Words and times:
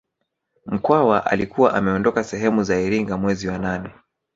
Mkwawa 0.65 1.25
alikuwa 1.25 1.73
ameondoka 1.75 2.23
sehemu 2.23 2.63
za 2.63 2.81
Iringa 2.81 3.17
mwezi 3.17 3.47
wa 3.47 3.57
nane 3.57 3.89